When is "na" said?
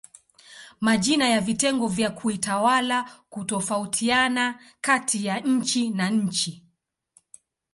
5.89-6.09